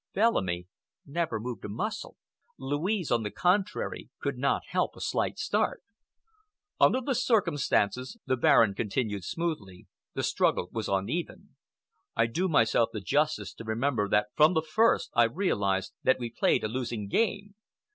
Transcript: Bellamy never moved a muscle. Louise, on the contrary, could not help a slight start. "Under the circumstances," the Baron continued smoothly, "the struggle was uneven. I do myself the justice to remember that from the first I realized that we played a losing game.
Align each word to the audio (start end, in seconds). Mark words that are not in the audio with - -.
Bellamy 0.15 0.65
never 1.05 1.39
moved 1.39 1.63
a 1.63 1.69
muscle. 1.69 2.17
Louise, 2.57 3.11
on 3.11 3.21
the 3.21 3.29
contrary, 3.29 4.09
could 4.19 4.35
not 4.35 4.63
help 4.69 4.95
a 4.95 4.99
slight 4.99 5.37
start. 5.37 5.83
"Under 6.79 7.01
the 7.01 7.13
circumstances," 7.13 8.17
the 8.25 8.35
Baron 8.35 8.73
continued 8.73 9.23
smoothly, 9.23 9.85
"the 10.15 10.23
struggle 10.23 10.69
was 10.71 10.87
uneven. 10.89 11.49
I 12.15 12.25
do 12.25 12.49
myself 12.49 12.89
the 12.91 12.99
justice 12.99 13.53
to 13.53 13.63
remember 13.63 14.09
that 14.09 14.29
from 14.35 14.55
the 14.55 14.63
first 14.63 15.11
I 15.13 15.25
realized 15.25 15.93
that 16.01 16.17
we 16.17 16.31
played 16.31 16.63
a 16.63 16.67
losing 16.67 17.07
game. 17.07 17.53